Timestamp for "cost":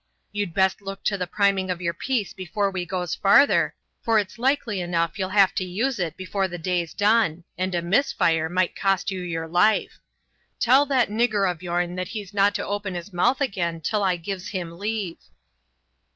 8.75-9.11